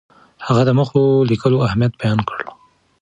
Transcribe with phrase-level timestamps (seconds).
[0.45, 2.39] هغه د موخو لیکلو اهمیت بیان کړ.